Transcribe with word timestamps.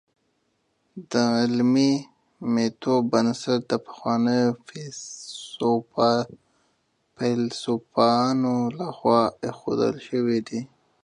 د 1.11 1.13
علمي 1.37 1.91
ميتود 2.53 3.01
بنسټ 3.11 3.59
د 3.71 3.73
پخوانیو 3.85 4.49
فيلسوفانو 7.15 8.55
لخوا 8.79 9.21
ايښودل 9.45 9.95
سوی 10.09 10.39
دی. 10.47 10.61